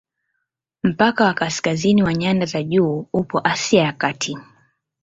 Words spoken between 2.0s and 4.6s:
wa nyanda za juu upo Asia ya Kati.